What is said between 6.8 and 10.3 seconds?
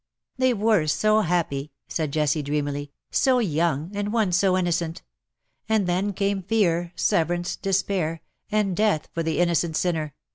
severance, despair, and death for the innocent sinner.